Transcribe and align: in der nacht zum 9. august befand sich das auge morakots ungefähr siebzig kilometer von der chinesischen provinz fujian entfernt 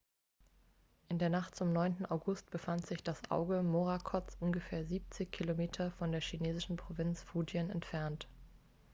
in 1.09 1.19
der 1.19 1.29
nacht 1.29 1.53
zum 1.55 1.73
9. 1.73 2.07
august 2.07 2.49
befand 2.49 2.87
sich 2.87 3.03
das 3.03 3.29
auge 3.29 3.61
morakots 3.61 4.35
ungefähr 4.39 4.83
siebzig 4.83 5.31
kilometer 5.31 5.91
von 5.91 6.11
der 6.11 6.21
chinesischen 6.21 6.75
provinz 6.75 7.21
fujian 7.21 7.69
entfernt 7.69 8.27